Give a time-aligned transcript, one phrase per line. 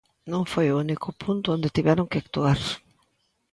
[0.31, 2.59] Non foi o único punto onde tiveron que actuar.